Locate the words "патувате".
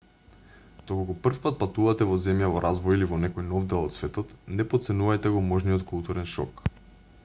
1.63-2.07